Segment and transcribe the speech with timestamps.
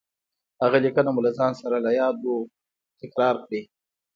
[0.61, 2.35] هغه ليکنه مو له ځان سره له يادو
[3.01, 3.61] تکرار کړئ.